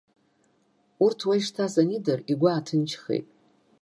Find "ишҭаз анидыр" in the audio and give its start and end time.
1.39-2.19